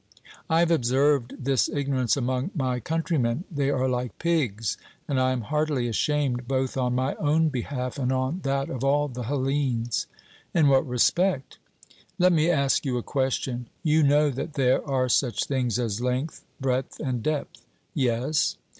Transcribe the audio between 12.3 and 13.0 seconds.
me ask you